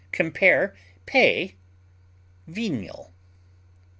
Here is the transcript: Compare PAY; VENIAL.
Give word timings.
Compare 0.11 0.73
PAY; 1.05 1.53
VENIAL. 2.47 3.11